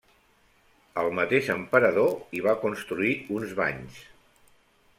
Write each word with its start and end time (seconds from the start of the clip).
El 1.01 1.09
mateix 1.19 1.49
emperador 1.55 2.09
hi 2.37 2.43
va 2.47 2.57
construir 2.63 3.13
uns 3.37 3.53
banys. 3.61 4.01